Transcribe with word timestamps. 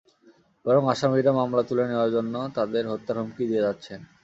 বরং 0.65 0.83
আসামিরা 0.93 1.31
মামলা 1.39 1.63
তুলে 1.69 1.83
নেওয়ার 1.89 2.13
জন্য 2.15 2.35
তাঁদের 2.55 2.83
হত্যার 2.91 3.17
হুমকি 3.19 3.43
দিয়ে 3.49 3.65
যাচ্ছেন। 3.67 3.99